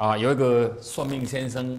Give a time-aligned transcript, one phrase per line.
[0.00, 1.78] 啊，有一个算命先生，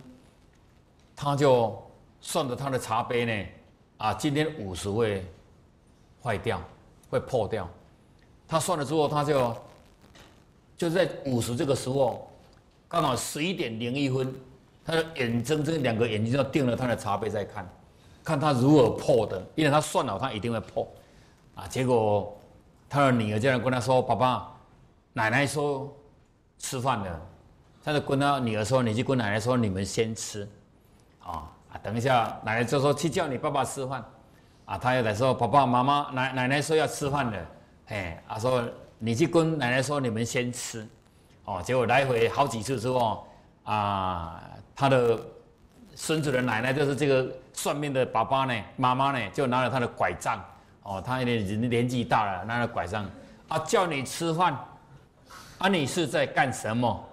[1.15, 1.75] 他就
[2.21, 3.49] 算着他的茶杯呢，
[3.97, 5.25] 啊，今天五十会
[6.23, 6.61] 坏掉，
[7.09, 7.67] 会破掉。
[8.47, 9.55] 他算了之后，他就
[10.77, 12.31] 就在五十这个时候，
[12.87, 14.31] 刚好十一点零一分，
[14.85, 17.67] 他的眼睁睁两个眼睛就盯着他的茶杯在看，
[18.23, 20.87] 看他如何破的，因为他算了，他一定会破。
[21.55, 22.39] 啊，结果
[22.87, 24.55] 他的女儿竟然跟他说：“爸爸，
[25.13, 25.91] 奶奶说
[26.59, 27.21] 吃饭了。”
[27.83, 30.47] 他就跟他女儿说：“你去跟奶奶说，你们先吃。”
[31.23, 34.03] 啊啊，等一下，奶奶就说去叫你爸爸吃饭。
[34.65, 37.39] 啊，他又来说：“爸爸妈妈，奶奶奶说要吃饭了。”
[37.89, 38.63] 哎，他说
[38.99, 40.87] ：“你去跟奶奶说，你们先吃。”
[41.45, 43.27] 哦，结果来回好几次之后，
[43.63, 44.41] 啊，
[44.75, 45.19] 他的
[45.95, 50.39] 孙子的奶奶就是这个算命的爸爸呢，妈妈呢，就拿了他的拐杖。
[50.83, 53.05] 哦，他有点年纪大了，拿着拐杖
[53.47, 54.57] 啊，叫你吃饭，
[55.57, 57.07] 啊，你是在干什么？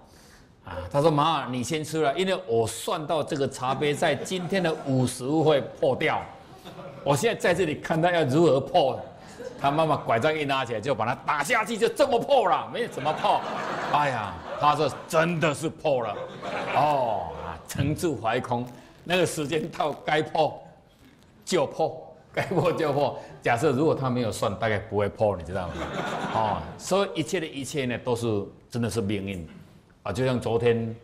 [0.69, 6.21] 啊，他说妈，你先吃了，因为我算到这个茶杯在今天的午时会破掉，
[7.03, 9.01] 我现在在这里看他要如何破，
[9.59, 13.41] 他妈妈拐杖一拿起来就把它打下去，就这么破了，没有怎么破，
[13.93, 16.15] 哎呀，他说真的是破了，
[16.77, 17.29] 哦，
[17.67, 18.67] 沉住怀空，
[19.05, 20.63] 那个时间到该破
[21.45, 22.05] 就破。
[22.31, 23.19] 该破就破。
[23.43, 25.75] 假设如果他没有算，大概不会破，你知道吗？
[26.35, 29.49] 哦，所以一切的一切呢，都是真的是命运
[30.03, 30.13] 啊！
[30.13, 30.95] 就像昨天，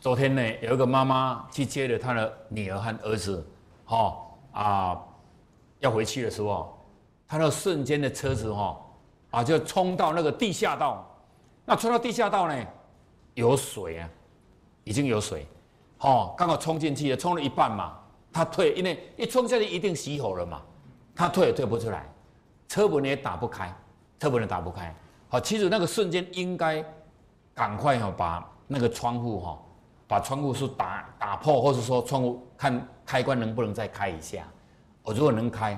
[0.00, 3.44] 昨天呢，有一个妈妈去接了她的女儿和儿子，
[3.84, 4.16] 哈
[4.52, 5.02] 啊，
[5.80, 6.76] 要回去的时候，
[7.28, 8.80] 他那瞬间的车子哈
[9.30, 11.04] 啊，就冲到那个地下道。
[11.64, 12.66] 那冲到地下道呢，
[13.34, 14.08] 有水啊，
[14.84, 15.46] 已经有水，
[15.98, 17.98] 哦，刚好冲进去了，冲了一半嘛。
[18.32, 20.62] 他退，因为一冲下去一定熄火了嘛，
[21.14, 22.06] 他退也退不出来，
[22.68, 23.74] 车门也打不开，
[24.20, 24.94] 车门也打不开。
[25.28, 26.84] 好，其实那个瞬间应该
[27.56, 29.58] 赶快哈把那个窗户哈，
[30.06, 34.46] 把窗户是打打破，或者说窗户看开关能不能再开一下。
[35.02, 35.72] 我如果能开，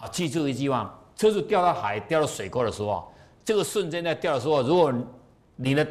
[0.00, 3.10] 啊，记住一句话：车子掉到海、掉到水沟的时候，
[3.44, 4.92] 这个瞬间在掉的时候，如果
[5.54, 5.86] 你的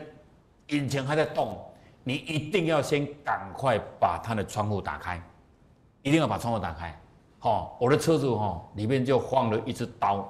[0.68, 1.58] 引擎还在动，
[2.04, 5.20] 你一定要先赶快把它的窗户打开。
[6.02, 6.98] 一定要把窗户打开，
[7.40, 10.26] 好，我的车子哈里面就放了一支刀，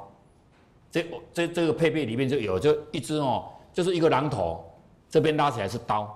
[0.89, 4.65] 这这这个配备里面就有就一支哦，就是一个榔头，
[5.09, 6.15] 这边拉起来是刀，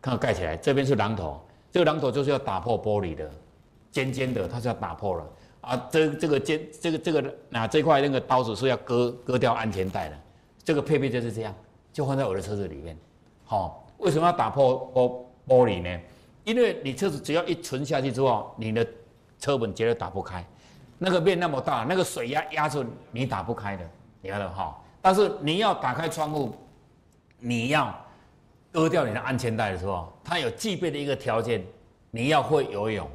[0.00, 3.30] 看盖起来，这边是榔头，这个榔头就是要打破玻璃的，
[3.90, 5.26] 尖尖的，它是要打破了
[5.60, 10.16] 啊，这这个尖这个这个那这块那个刀子是要割割掉安全带的，
[10.64, 11.54] 这个配备就是这样，
[11.92, 12.96] 就放在我的车子里面，
[13.44, 16.00] 好，为什么要打破玻玻璃呢？
[16.44, 18.84] 因为你车子只要一沉下去之后，你的
[19.38, 20.44] 车门绝对打不开，
[20.98, 23.88] 那个面那么大，那个水压压住你打不开的，
[24.20, 24.76] 你看到哈？
[25.00, 26.52] 但是你要打开窗户，
[27.38, 27.94] 你要
[28.72, 31.62] 割掉你的安全带的时候，它有具备的一个条件，
[32.10, 33.08] 你要会游泳。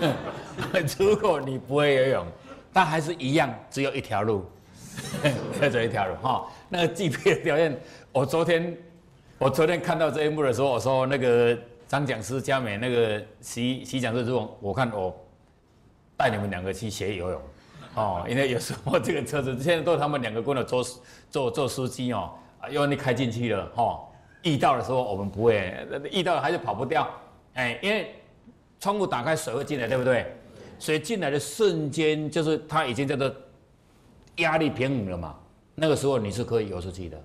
[0.98, 2.26] 如果你不会游泳，
[2.72, 4.44] 但还是一样，只有一条路，
[5.60, 6.46] 只有一条路哈。
[6.68, 7.80] 那个具备的条件，
[8.12, 8.76] 我昨天
[9.38, 11.56] 我昨天看到这一幕的时候，我说那个。
[11.86, 15.14] 张讲师、佳美那个习习讲师，如果我看我
[16.16, 17.40] 带你们两个去学游泳，
[17.94, 20.84] 哦，因为有时候这个车子现在都是他们两个跟我做
[21.30, 24.00] 做做司机哦，啊，因为你开进去了，哈，
[24.44, 25.74] 遇到的时候我们不会，
[26.12, 27.08] 遇到还是跑不掉，
[27.54, 28.14] 哎，因为
[28.78, 30.32] 窗户打开水会进来，对不对？
[30.78, 33.30] 水进来的瞬间就是它已经叫做
[34.36, 35.34] 压力平衡了嘛，
[35.74, 37.20] 那个时候你是可以游出去的，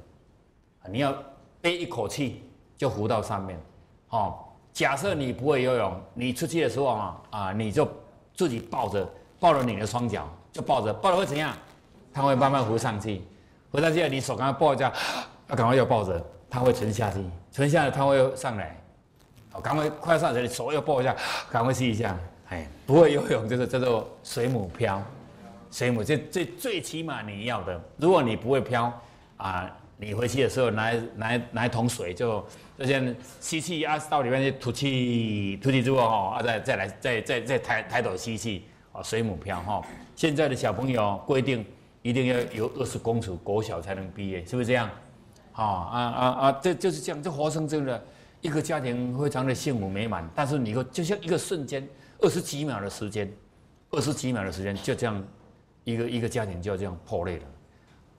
[0.90, 1.14] 你要
[1.62, 2.44] 憋一口气
[2.78, 3.60] 就浮到上面，
[4.10, 4.40] 哦。
[4.72, 7.86] 假设你不会游泳，你出去的时候啊啊，你就
[8.34, 9.10] 自己抱着，
[9.40, 11.54] 抱着你的双脚，就抱着，抱着会怎样？
[12.14, 13.22] 它会慢慢浮上去，
[13.72, 14.94] 浮上去，你手赶快抱一下，
[15.50, 17.20] 要赶快要抱着，它会沉下去，
[17.52, 18.76] 沉下来它会上来，
[19.52, 21.16] 好，赶快快上来，手要抱一下，
[21.52, 22.18] 赶快吸一下，
[22.50, 25.04] 哎，不会游泳就是叫做水母漂，
[25.72, 28.92] 水母这最最起码你要的，如果你不会漂
[29.38, 29.76] 啊。
[30.02, 32.42] 你回去的时候拿拿拿一桶水，就
[32.78, 38.64] 就先吸气啊，到里面去吐气，吐气之后哈啊，再再来再再再抬抬头吸气
[38.94, 39.84] 啊，水母漂哈。
[40.16, 41.66] 现在的小朋友规定
[42.02, 44.90] 一定要有二十公尺国小才能毕业，是不是这样？
[45.64, 48.02] 啊啊啊啊，这就是这样，这活生生的
[48.42, 50.28] 一个家庭非常的幸福美满。
[50.34, 51.88] 但是你说就像一个瞬间，
[52.20, 53.32] 二十几秒的时间，
[53.92, 55.24] 二十几秒的时间就这样，
[55.84, 57.44] 一个一个家庭就这样破裂了。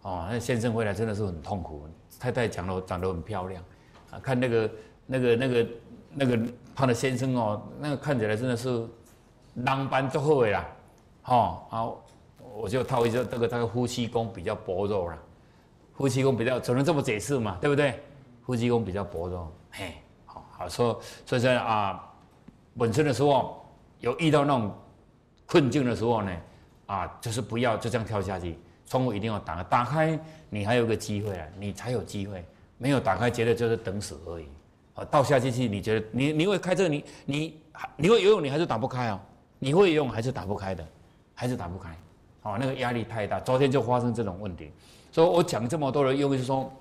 [0.03, 1.87] 哦，那先生回来真的是很痛苦。
[2.19, 3.63] 太太讲了，长得很漂亮，
[4.11, 4.71] 啊，看那个、
[5.07, 5.67] 那个、那个、
[6.15, 6.39] 那个
[6.75, 8.87] 他的先生哦，那个看起来真的是
[9.55, 10.69] 狼般做好的啦，
[11.25, 12.05] 哦，好，
[12.55, 15.19] 我就套一下这个，他的呼吸功比较薄弱了，
[16.01, 18.01] 夫妻宫比较只能这么解释嘛，对不对？
[18.41, 19.93] 夫妻宫比较薄弱，嘿，
[20.25, 22.03] 好，好说，所以说啊，
[22.79, 23.63] 本身的时候
[23.99, 24.75] 有遇到那种
[25.45, 26.35] 困境的时候呢，
[26.87, 30.19] 啊，就是不要就这样跳下去，窗户一定要打，打开
[30.49, 32.43] 你还有个机会啊，你才有机会，
[32.79, 34.47] 没有打开，觉得就是等死而已。
[34.95, 37.61] 啊，倒下去去，你觉得你你会开这个，你你
[37.99, 39.21] 你会游泳，你还是打不开啊？
[39.59, 40.83] 你会游泳还是打不开的，
[41.35, 41.95] 还是打不开？
[42.43, 44.71] 哦，那个压力太大，昨天就发生这种问题。
[45.13, 46.73] 所以我讲这么多的，用意是说，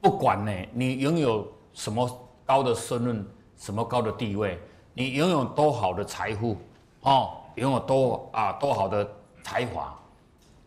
[0.00, 2.08] 不管呢，你拥有什么
[2.44, 3.26] 高的身份，
[3.56, 4.60] 什么高的地位，
[4.92, 6.56] 你拥有多好的财富，
[7.00, 9.08] 哦，拥有多啊多好的
[9.42, 9.98] 才华，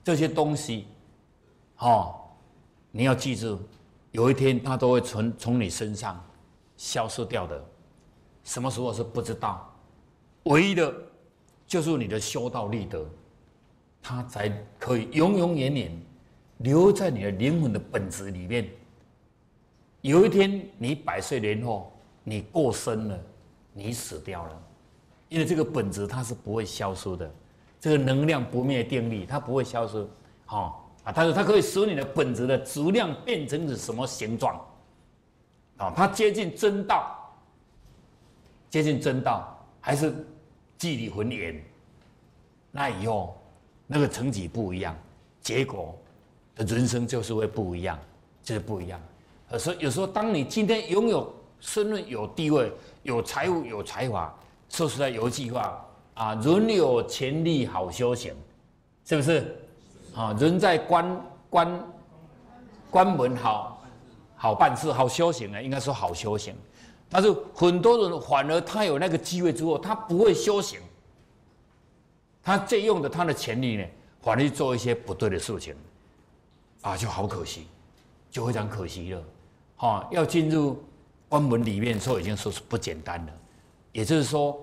[0.04, 0.88] 这些东西，
[1.78, 2.16] 哦，
[2.92, 3.60] 你要记住，
[4.12, 6.22] 有一天它都会从从你身上
[6.76, 7.64] 消失掉的。
[8.44, 9.70] 什么时候是不知道？
[10.44, 10.94] 唯一的，
[11.68, 13.06] 就是你的修道立德，
[14.08, 14.50] 它才
[14.80, 16.02] 可以永永远远
[16.60, 18.70] 留在你的灵魂的本质里面。
[20.00, 21.92] 有一天你百岁年后，
[22.24, 23.20] 你过身了，
[23.74, 24.62] 你死掉了，
[25.28, 27.30] 因为这个本质它是不会消失的，
[27.82, 30.08] 这个能量不灭定律它不会消失，
[30.46, 34.56] 好啊，但是它可以使你的本质的质量变成是什么形状？
[35.76, 37.14] 啊，它接近真道，
[38.70, 40.26] 接近真道，还是？
[40.80, 41.60] 距离很远，
[42.72, 43.37] 那以后
[43.88, 44.96] 那个成绩不一样，
[45.42, 45.98] 结果
[46.56, 47.98] 的人生就是会不一样，
[48.44, 49.00] 就是不一样。
[49.58, 52.72] 所以有时候，当你今天拥有身份、有地位、
[53.04, 54.34] 有财务、有才华，
[54.70, 55.86] 说实在有一句话
[56.16, 58.34] 啊：“人有权利好修行”，
[59.08, 59.56] 是不是？
[60.14, 61.88] 啊，人在关关
[62.90, 63.82] 关门好
[64.36, 66.54] 好办事、好修行啊，应该说好修行。
[67.10, 70.80] 但是很多人反而他有那个机会之后，他不会修行，
[72.48, 73.84] 他借用的他的权利呢，
[74.22, 75.76] 反而做一些不对的事情，
[76.80, 77.68] 啊，就好可惜，
[78.32, 79.22] 就非常可惜了，
[79.76, 80.82] 哈，要进入
[81.28, 83.34] 关门里面，说已经说是不简单了，
[83.92, 84.58] 也就是说，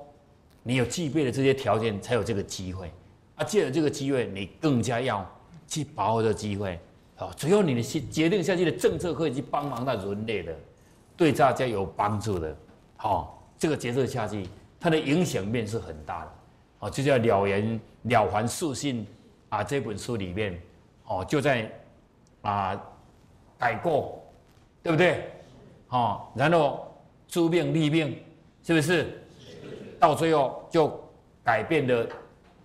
[0.63, 2.91] 你有具备的这些条件，才有这个机会，
[3.37, 5.31] 啊，借着这个机会，你更加要
[5.69, 6.81] 去把握这个机会，
[7.19, 10.57] 啊，只有你的心决定下去的政策可以去帮忙到人类的。
[11.19, 12.57] 对大家有帮助的，
[12.97, 14.49] 好，这个决策下去，
[14.81, 16.33] 它的影响面是很大的，
[16.85, 19.03] 哦，就叫《了言了凡四训》
[19.49, 20.61] 啊这本书里面，
[21.07, 21.73] 哦，就在
[22.43, 22.79] 啊
[23.59, 24.23] 改过，
[24.83, 25.25] 对不对？
[25.89, 26.95] 哦，然后
[27.27, 28.23] 诛命立命，
[28.63, 29.19] 是不是？
[29.99, 31.03] 到最后就
[31.43, 32.07] 改变了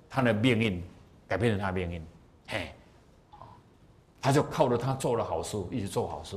[0.10, 0.84] 他的命运，
[1.26, 2.06] 改变了他的命运，
[2.48, 2.74] 嘿，
[4.20, 6.36] 他就靠着他做了好事，一直做好事。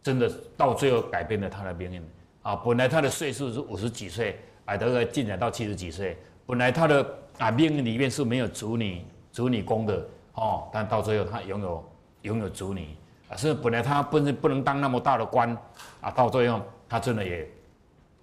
[0.00, 2.08] 真的到最后改变了他的命运
[2.42, 2.54] 啊！
[2.54, 6.16] 本来他的岁数是五十几岁，哎，这个进展到七十几岁。
[6.46, 7.06] 本来他的
[7.38, 11.84] 啊命运里面是没有主女主女宫的哦，但到最后他拥有
[12.22, 12.96] 拥有主女
[13.28, 15.56] 啊，是本来他不能不能当那么大的官
[16.00, 17.46] 啊，到最后他真的也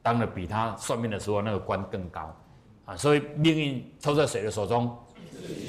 [0.01, 2.33] 当了比他算命的时候那个官更高
[2.85, 2.95] 啊！
[2.97, 4.93] 所以命运抽在谁的手中，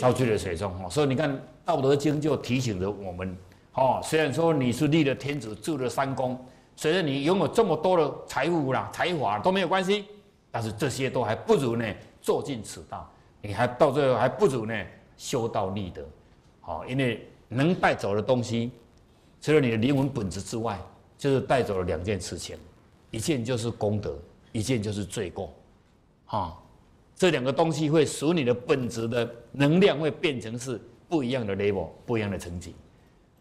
[0.00, 0.90] 操去了水中哦。
[0.90, 1.32] 所以你看
[1.64, 3.36] 《道德经》就提醒着我们。
[3.74, 6.38] 哦，虽然说你是立了天子，住了三公，
[6.76, 10.04] 虽然你拥有这么多的财富啦、才华都没有关系，
[10.50, 11.84] 但是这些都还不如呢
[12.24, 13.06] 做尽此道，
[13.42, 14.74] 你还到最后还不如呢
[15.14, 16.02] 修道立德。
[16.62, 18.70] 好，因为能带走的东西，
[19.42, 20.80] 除了你的灵魂本质之外，
[21.18, 22.56] 就是带走了两件事情，
[23.10, 24.16] 一件就是功德，
[24.52, 25.52] 一件就是罪过。
[26.24, 26.58] 哈，
[27.14, 32.74] 这两个东西会使你的本质的能量会变成是不一样的 level，不一样的层级。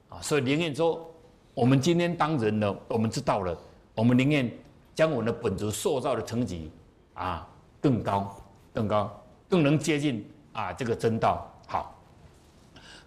[0.09, 1.09] 啊所以宁愿说，
[1.53, 3.57] 我们今天当人了，我们知道了，
[3.95, 4.51] 我们宁愿
[4.93, 6.69] 将我们的本质塑造的层级
[7.13, 7.47] 啊
[7.79, 8.35] 更高、
[8.73, 11.49] 更高、更能接近啊这个真道。
[11.67, 11.95] 好，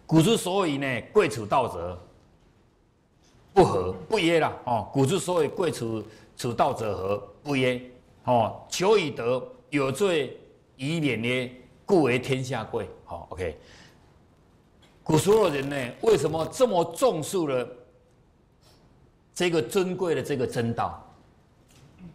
[0.06, 1.98] 古之所以呢，贵处道者
[3.52, 4.88] 不和不耶了哦。
[4.92, 6.02] 古之所以贵处
[6.36, 7.82] 处道者和不耶
[8.24, 8.62] 哦。
[8.68, 10.38] 求以德，有罪
[10.76, 11.52] 以免耶？
[11.84, 12.88] 故为天下贵。
[13.04, 13.58] 好，OK。
[15.02, 17.68] 古时候人呢，为什么这么重视了
[19.32, 21.02] 这个尊贵的这个真道？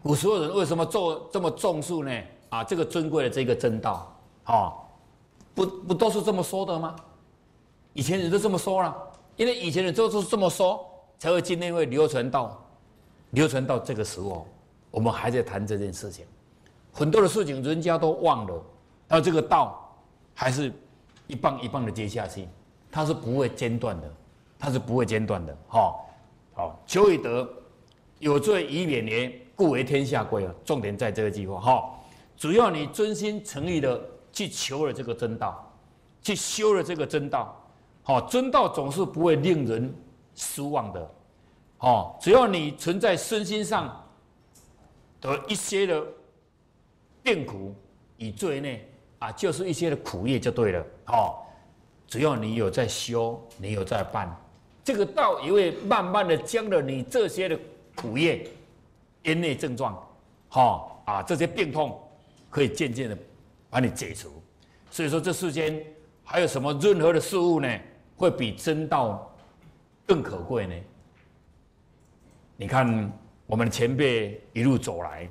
[0.02, 2.12] 古时候人为什么做这么重视呢？
[2.52, 4.74] 啊，这个尊贵的这个真道，啊，
[5.54, 6.94] 不不都是这么说的吗？
[7.94, 8.94] 以前人都这么说了，
[9.36, 10.84] 因为以前人都是这么说，
[11.18, 12.62] 才会今天会流传到
[13.30, 14.46] 流传到这个时候，
[14.90, 16.26] 我们还在谈这件事情。
[16.92, 18.62] 很多的事情人家都忘了，
[19.08, 19.90] 但这个道
[20.34, 20.70] 还是
[21.28, 22.46] 一棒一棒的接下去。
[22.90, 24.14] 它是不会间断的，
[24.58, 25.94] 它是不会间断的，哈，
[26.52, 27.48] 好，求以德，
[28.18, 30.54] 有罪以免年，故为天下贵啊。
[30.66, 31.91] 重点在这个句话，哈，
[32.42, 35.72] 只要你真心诚意的去求了这个真道，
[36.20, 37.56] 去修了这个真道，
[38.02, 39.94] 好，真道总是不会令人
[40.34, 41.10] 失望的，
[41.78, 44.04] 哦，只要你存在身心上
[45.20, 46.04] 的一些的
[47.22, 47.72] 病苦
[48.16, 50.84] 以罪内啊，就是一些的苦业就对了。
[51.06, 51.36] 哦，
[52.08, 54.36] 只要你有在修，你有在办，
[54.82, 57.56] 这个道也会慢慢的将了你这些的
[57.94, 58.50] 苦业、
[59.22, 60.04] 因内症状，
[60.48, 62.02] 哈啊这些病痛，
[62.52, 63.18] 可以渐渐的
[63.70, 64.30] 把你解除。
[64.90, 65.82] 所以说，这世间
[66.22, 67.80] 还有什么任何的事物呢，
[68.14, 69.34] 会比真道
[70.06, 70.74] 更可贵呢？
[72.58, 73.10] 你看，
[73.46, 75.26] 我们的前辈一路走来，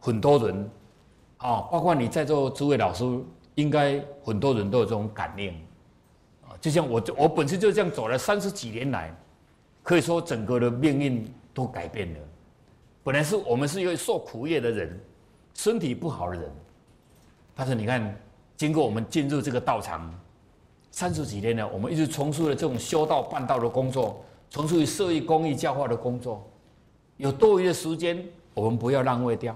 [0.00, 0.70] 很多人，
[1.36, 3.04] 啊，包括你在座诸位老师，
[3.54, 5.52] 应该很多人都有这种感应，
[6.42, 9.16] 啊，就像我，我本身就这样走了三十几年来，
[9.84, 12.20] 可以说整个的命运都改变了。
[13.04, 15.00] 本来是我们是一位受苦业的人，
[15.54, 16.52] 身体不好的人，
[17.54, 18.14] 但是你看。
[18.56, 20.08] 经过我们进入这个道场
[20.92, 26.48] 三十几年了，我们一直从事了这种修道办道的工作，从事于社会公益教化的工作。
[27.16, 29.52] 有多余的时间，我们不要浪费掉，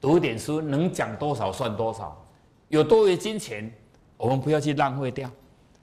[0.00, 2.18] 读一点书，能讲多少算多少。
[2.68, 3.70] 有多余金钱，
[4.16, 5.30] 我们不要去浪费掉。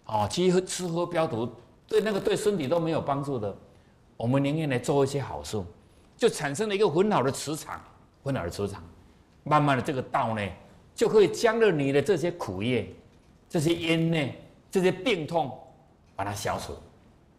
[0.08, 1.48] 哦，其实吃喝嫖赌
[1.88, 3.56] 对那个对身体都没有帮助的，
[4.18, 5.62] 我们宁愿来做一些好事，
[6.18, 7.80] 就产生了一个很好的磁场，
[8.24, 8.84] 很好的磁场。
[9.44, 10.42] 慢慢的，这个道呢。
[10.94, 12.88] 就可以将了你的这些苦业、
[13.50, 14.34] 这些因呢、
[14.70, 15.58] 这些病痛，
[16.16, 16.76] 把它消除。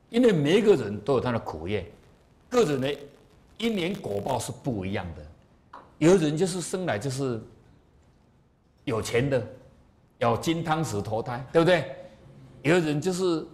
[0.08, 1.88] 因为每一个人都有他的苦业，
[2.48, 2.92] 个人的
[3.58, 5.22] 因缘果报是不一样的。
[5.98, 7.40] 有的人就是生来就是
[8.84, 9.46] 有钱的，
[10.18, 11.94] 要金汤匙投胎，对不对？
[12.62, 13.46] 有的人就是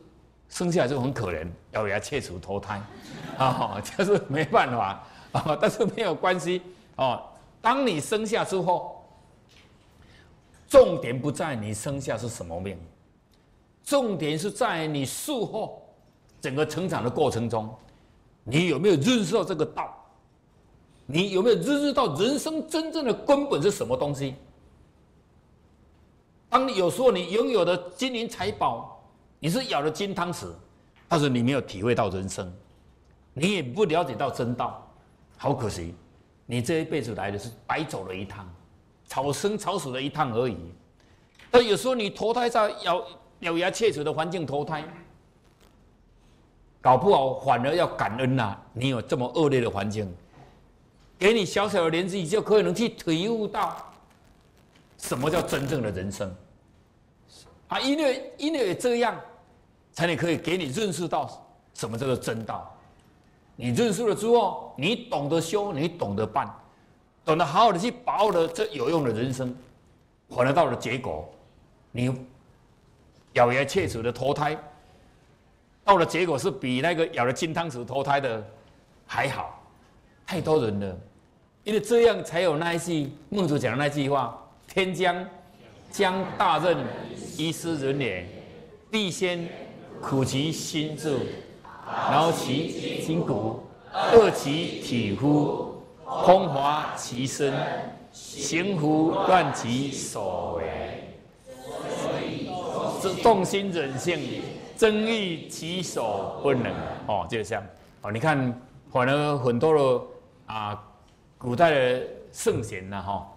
[0.49, 2.81] 生下来就很可怜，咬牙切齿投胎，
[3.37, 5.59] 啊，就是没办法啊。
[5.61, 6.63] 但是没有关系
[6.97, 7.23] 哦。
[7.61, 9.05] 当你生下之后，
[10.69, 12.79] 重点不在你生下是什么命，
[13.85, 15.83] 重点是在你术后
[16.41, 17.75] 整个成长的过程中，
[18.45, 19.95] 你有没有认识到这个道？
[21.11, 24.35] 你有没有认识到人生真正的根本是什么东西？
[26.51, 29.03] 当你有时候你拥有的金银财宝，
[29.39, 30.47] 你是咬了金汤匙，
[31.09, 32.53] 但是你没有体会到人生，
[33.33, 34.87] 你也不了解到真道，
[35.39, 35.95] 好可惜，
[36.51, 38.49] 你这一辈子来的是白走了一趟。
[39.07, 40.57] 草生草死的一趟而已，
[41.51, 43.03] 但有时候你投胎在咬
[43.41, 44.85] 咬牙切齿的环境投胎，
[46.81, 48.55] 搞不好反而要感恩呐！
[48.75, 50.15] 你有这么恶劣的环境，
[51.19, 53.77] 给你小小的年纪就可以能去体悟到
[54.99, 56.31] 什么叫真正的人生
[57.69, 57.81] 啊！
[57.81, 59.19] 因为因为这样，
[59.93, 62.78] 才能可以给你认识到什么叫做真道。
[63.61, 66.49] 你认识了之后，你懂得修，你懂得办。
[67.25, 69.53] 懂得好好的去把握了这有用的人生，
[70.31, 71.29] 换得到了结果，
[71.91, 72.09] 你
[73.33, 74.57] 咬牙切齿的投胎，
[75.85, 78.47] 到了结果是比那个咬了金汤匙投胎的
[79.05, 79.61] 还好，
[80.25, 80.97] 太多人了，
[81.65, 85.27] 因为这样才有那一句孟子讲的那句话：天将
[85.91, 86.79] 将大任
[87.37, 88.25] 于斯人也，
[88.89, 89.49] 必先
[90.01, 91.19] 苦其心志，
[92.13, 93.61] 劳其筋骨，
[94.13, 95.75] 饿其体肤。
[96.25, 97.53] 空华其身，
[98.13, 101.05] 行拂乱其所为。
[103.23, 104.19] 动心忍性，
[104.75, 106.73] 增益其所不能。
[107.07, 107.63] 哦，就像
[108.01, 108.59] 哦，你看，
[108.91, 110.01] 反而很多的
[110.47, 110.83] 啊，
[111.37, 112.03] 古代的
[112.33, 113.29] 圣贤呐，哈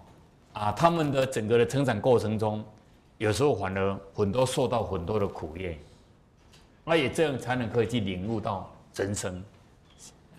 [0.54, 2.64] 啊，他们的整个的成长过程中，
[3.18, 5.78] 有时候反而很多受到很多的苦业，
[6.84, 9.44] 那也这样才能可以去领悟到人生。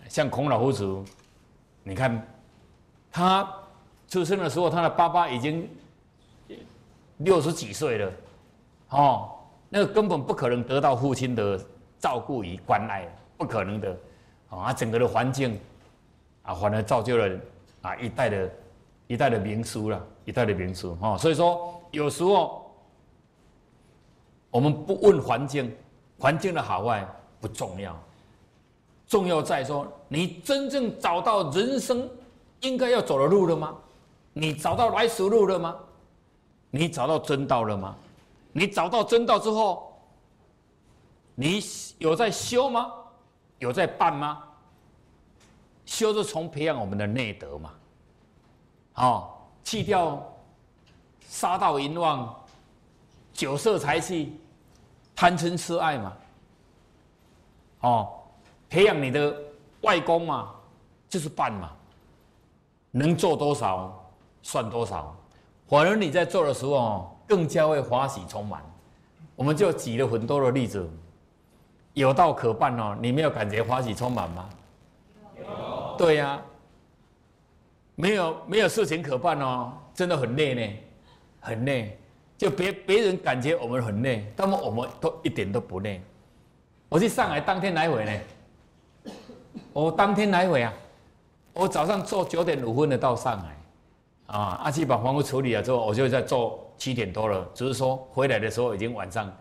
[0.08, 1.04] 像孔老夫子。
[1.84, 2.24] 你看，
[3.10, 3.52] 他
[4.06, 5.68] 出生的时候，他的爸爸已经
[7.16, 8.12] 六十几岁了，
[8.90, 9.30] 哦，
[9.68, 11.60] 那个根本不可能得到父亲的
[11.98, 13.04] 照顾与关爱，
[13.36, 13.96] 不可能的，
[14.48, 15.58] 啊，整个的环境，
[16.44, 17.36] 啊，反而造就了
[17.80, 18.50] 啊一代的
[19.08, 22.72] 一代的名书了，一代的名书，哈，所以说有时候
[24.52, 25.74] 我们不问环境，
[26.22, 27.04] 环境的好坏
[27.40, 28.00] 不重要。
[29.08, 32.08] 重要在说，你真正找到人生
[32.60, 33.74] 应该要走的路了吗？
[34.32, 35.76] 你找到来时路了吗？
[36.70, 37.96] 你找到真道了吗？
[38.52, 40.00] 你找到真道之后，
[41.34, 41.60] 你
[41.98, 42.92] 有在修吗？
[43.58, 44.44] 有在办吗？
[45.84, 47.70] 修是从培养我们的内德嘛，
[48.92, 50.24] 好，弃掉
[51.28, 52.32] 杀盗淫妄、
[53.32, 54.40] 酒色财气、
[55.14, 56.12] 贪嗔痴爱嘛，
[57.80, 58.18] 哦。
[58.68, 59.36] 培养你的
[59.82, 60.50] 外功嘛，
[61.06, 61.70] 就是办嘛，
[62.90, 64.10] 能做多少
[64.42, 65.14] 算多少。
[65.68, 68.62] 反而你在做的时候，更加会欢喜充满。
[69.36, 70.88] 我们就举了很多的例子，
[71.92, 74.48] 有道可办哦，你没有感觉欢喜充满吗？
[75.38, 75.94] 有。
[75.98, 76.40] 对呀，
[77.94, 80.76] 没有没有事情可办哦，真的很累呢，
[81.40, 82.00] 很累。
[82.42, 86.02] 就别别人感觉我们很累，那么我们都一点都不累。
[86.88, 89.12] 我去上海当天来回呢，
[89.72, 90.72] 我当天来回啊，
[91.52, 93.56] 我早上坐九点五分的到上海，
[94.26, 99.32] 啊，阿七把房屋处理了之后，我就在坐七点多了，只是说回来的时候已经晚上，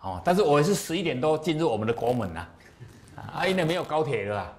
[0.00, 2.48] 哦，但是我是十一点多进入我们的国门呐，
[3.32, 4.56] 啊，因为没有高铁了，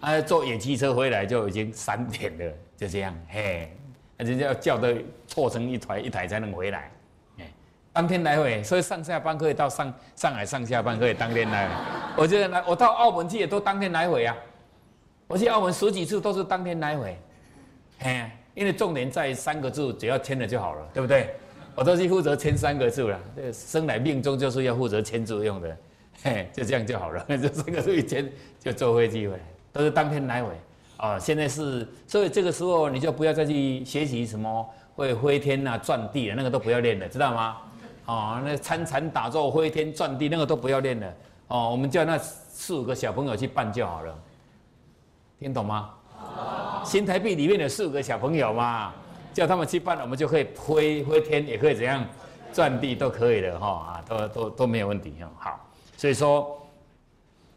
[0.00, 3.72] 啊，坐野汽车回来就已经三点了，就这样，嘿，
[4.16, 4.96] 人家要叫的
[5.28, 6.90] 错成一团一台才能回来。
[7.92, 11.74] 当天来回，所以上下班可以到上上海上下班可以当天来回。
[12.16, 14.36] 我觉得来，我到澳门去也都当天来回啊。
[15.26, 17.16] 我去澳门十几次都是当天来回，
[17.98, 21.34] 嘿，因为重点在三个字，只要签了就好了，对不对？
[21.76, 25.76] 我都是负责签三个字了，这生来命中就是要负责签字用的，
[26.22, 27.24] 嘿，就这样就好了。
[27.28, 29.40] 这三个字一签就坐飞机回来，
[29.72, 30.50] 都是当天来回
[30.96, 31.18] 啊。
[31.18, 37.56] 现在是，所以这个时候你就不要再去学习什么会飞天啊、转地啊，那个都不要练了，知道吗？
[38.10, 41.14] 哦，那参禅打坐、飞天转地，那个都不要练了。
[41.46, 44.18] 哦，我们叫那四五个小朋友去办就好了，
[45.38, 45.94] 听懂吗？
[46.84, 48.92] 新台币里面的四五个小朋友嘛，
[49.32, 52.04] 叫他们去办，我们就可以飞飞天，也可以怎样
[52.52, 55.30] 转地都可以的哈啊，都都都没有问题哈。
[55.38, 56.60] 好，所以说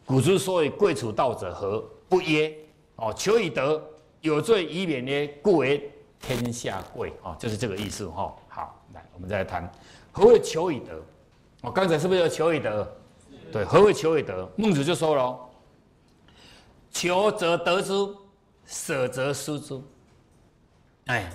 [0.06, 2.56] 古之所以贵处道者何不耶？
[2.98, 3.82] 哦，求以得，
[4.22, 5.36] 有罪以免耶？
[5.42, 5.92] 故为
[6.22, 8.32] 天下贵哦，就是这个意思哈。
[8.48, 9.68] 好，来我们再来谈。
[10.14, 11.02] 何谓求以得？
[11.62, 12.98] 我刚才是不是有求以得？
[13.52, 14.48] 对，何谓求以得？
[14.56, 15.40] 孟子就说了：
[16.92, 17.92] 求则得之，
[18.66, 19.82] 舍则失之。
[21.06, 21.34] 哎，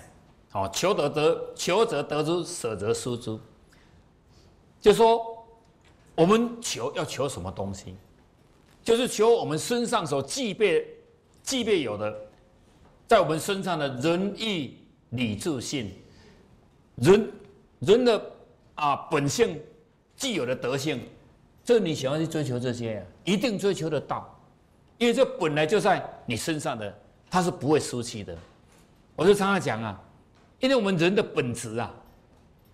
[0.51, 3.37] 好，求得得，求则得之，舍则失之。
[4.81, 5.45] 就说
[6.15, 7.97] 我们求要求什么东西，
[8.85, 10.87] 就是求我们身上所具备、
[11.43, 12.17] 具备有的，
[13.09, 14.79] 在我们身上的仁义
[15.11, 16.01] 礼智信，
[16.95, 17.33] 人
[17.81, 18.33] 人的。
[18.79, 19.61] 啊，本性
[20.17, 21.03] 既有的德性，
[21.65, 24.41] 这你想要去追求这些，一定追求得到，
[24.99, 26.97] 因为这本来就在你身上的，
[27.29, 28.39] 它是不会失去的。
[29.17, 30.01] 我就常常讲啊，
[30.61, 31.93] 因为我们人的本质啊，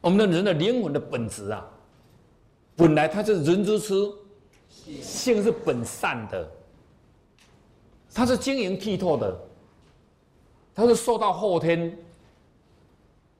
[0.02, 1.66] 我们的人的灵魂的本质啊，
[2.76, 4.14] 本来它是人之初，
[5.00, 6.46] 性是本善的，
[8.12, 9.34] 它是晶莹剔透的，
[10.74, 11.96] 它是受到后天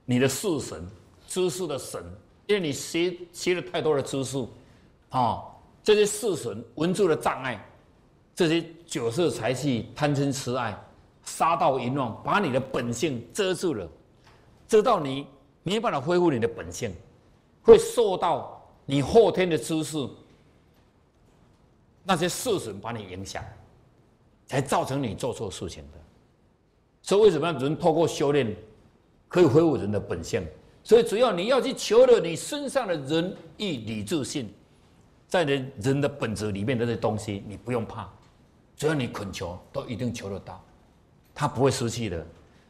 [0.07, 0.83] 你的四神
[1.29, 2.03] 知识的神。
[2.47, 4.47] 因为你学学了太多的知识，
[5.09, 5.43] 啊，
[5.83, 7.65] 这些世神文字的障碍，
[8.35, 10.79] 这些酒色财气、贪嗔痴爱、
[11.25, 13.89] 杀盗淫乱，把你的本性遮住了，
[14.69, 15.27] 遮到你
[15.63, 16.95] 没办法恢复你的本性，
[17.63, 20.09] 会受到你后天的知识，
[22.03, 23.43] 那些世神把你影响，
[24.47, 25.99] 才造成你做错事情的。
[27.01, 28.55] 所以为什么人透过修炼
[29.29, 30.47] 可以恢复人的本性？
[30.87, 34.53] 所以，只要你要去求了你身上的仁义礼智信，
[35.27, 38.07] 在人人的本质里面的这东西，你不用怕，
[38.77, 40.63] 只要你恳求，都一定求得到，
[41.35, 42.27] 他不会失去的。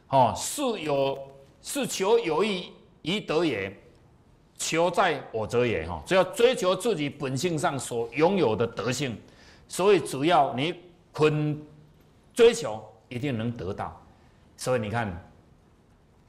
[0.07, 1.19] 哦，是有
[1.61, 3.77] 是求有意以得也，
[4.57, 5.85] 求在我者也。
[5.85, 9.17] 哈，只要追求自己本性上所拥有的德性，
[9.67, 10.73] 所以只要你
[11.11, 11.61] 肯
[12.33, 14.01] 追求，一定能得到。
[14.55, 15.21] 所以你看。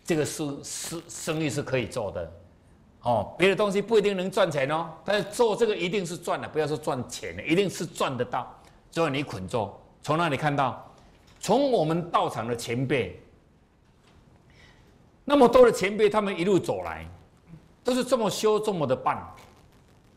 [0.07, 2.33] 这个是是生意是可以做的，
[3.03, 8.57] 哦，别的东西不一定能赚钱哦，但是做这个一定是赚的，不要说赚钱的，一定是赚得到。
[8.93, 10.95] 只要你肯做，从那里看到，
[11.41, 13.21] 从我们道场的前辈，
[15.25, 17.05] 那么多的前辈，他们一路走来，
[17.83, 19.21] 都是这么修，这么的办，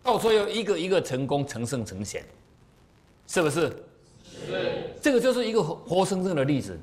[0.04, 2.24] 到最后一个一个成功，成圣成贤，
[3.26, 3.84] 是不是？
[4.24, 4.96] 是。
[5.02, 6.80] 这个就是一个活活生生的例子，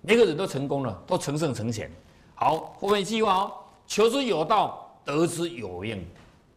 [0.00, 1.90] 每个人都成功了，都成圣成贤。
[2.40, 3.52] 好，后面一句话哦，
[3.88, 6.06] 求之有道，得之有应，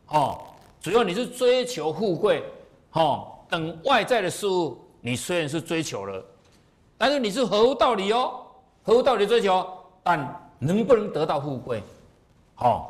[0.09, 0.39] 哦，
[0.79, 2.43] 主要你是追求富贵，
[2.91, 6.23] 哦，等外在的事物，你虽然是追求了，
[6.99, 8.45] 但是你是合乎道理哦，
[8.83, 9.67] 合乎道理追求，
[10.03, 11.81] 但能不能得到富贵，
[12.57, 12.85] 哦，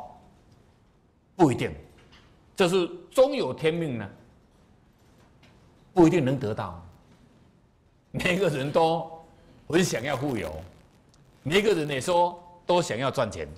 [1.34, 1.74] 不一定，
[2.54, 4.10] 这是终有天命呢，
[5.94, 6.78] 不一定能得到，
[8.10, 9.10] 每个人都
[9.66, 10.52] 很想要富有，
[11.42, 12.38] 每个人也说。
[12.66, 13.48] 都想要赚钱，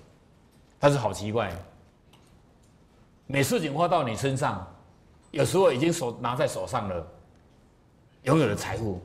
[0.79, 1.53] 但是好奇怪，
[3.27, 4.67] 每事情花到你身上，
[5.31, 7.07] 有时候已经手拿在手上了，
[8.23, 9.01] 拥有的财富，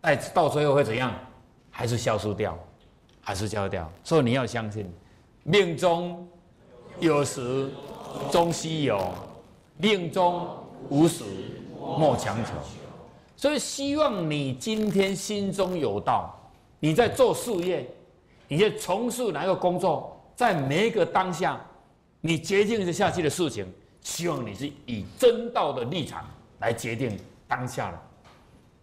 [0.00, 1.12] 但到最后会怎样？
[1.70, 2.58] 还是消失掉，
[3.20, 3.90] 还是消掉。
[4.02, 4.92] 所以你要相信，
[5.44, 6.28] 命中
[6.98, 7.70] 有时
[8.30, 9.12] 终须有，
[9.76, 10.48] 命中
[10.88, 11.24] 无时
[11.78, 12.52] 莫强求。
[13.36, 16.38] 所以希望你今天心中有道，
[16.78, 17.90] 你在做事业。
[18.50, 21.64] 你在从事哪一个工作，在每一个当下，
[22.20, 23.64] 你决定下去的事情，
[24.02, 27.96] 希望你是以真道的立场来决定当下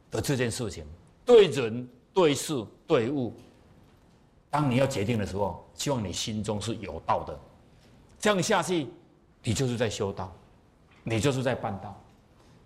[0.10, 0.86] 的这件事情，
[1.26, 3.34] 对人、对事、对物。
[4.50, 7.38] 当你要决定的时候，希望你心中是有道的，
[8.18, 8.88] 这样下去，
[9.44, 10.34] 你就是在修道，
[11.04, 11.94] 你就是在办道。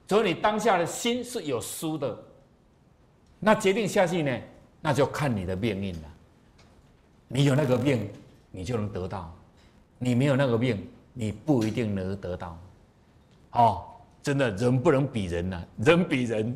[0.07, 2.15] 所以你当下的心是有书的，
[3.39, 4.39] 那决定下去呢，
[4.81, 6.10] 那就看你的命运了。
[7.33, 8.09] 你有那个命，
[8.51, 9.31] 你就能得到；
[9.97, 12.57] 你没有那个命，你不一定能得到。
[13.51, 13.83] 哦，
[14.21, 16.55] 真的，人不能比人呐，人比人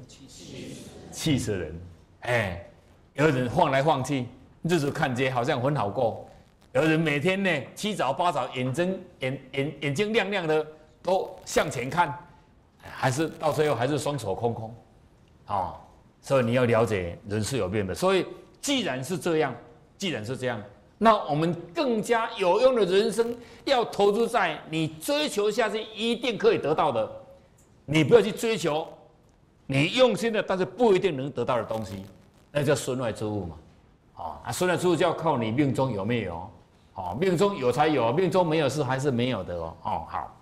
[1.12, 1.74] 气死人。
[2.22, 2.66] 哎，
[3.14, 4.26] 有人晃来晃去。
[4.64, 6.28] 日子看起来好像很好过，
[6.74, 10.66] 有人每天呢七早八早，眼睛眼眼眼睛亮亮的，
[11.04, 12.18] 都向前看，
[12.82, 14.76] 还是到最后还是双手空空，
[15.46, 15.76] 啊！
[16.20, 17.94] 所以你要了解人是有变的。
[17.94, 18.26] 所以
[18.60, 19.54] 既然是这样，
[19.98, 20.62] 既然是这样，
[20.98, 27.10] 那我们更加有用的人生要投资在你追求下去一定可以得到的，
[27.86, 28.88] 你不要去追求
[29.66, 32.06] 你用心的，但是不一定能得到的东西，
[32.52, 33.56] 那叫身外之物嘛。
[34.16, 36.50] 啊，啊，身外之物就要靠你命中有没有，
[36.94, 40.38] 哦，命中有才有，命中没有是还是没有的哦，哦，好。